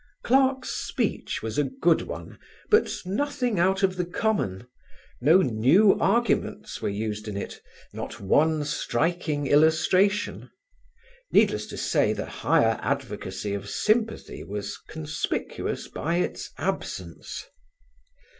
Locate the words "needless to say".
11.31-12.13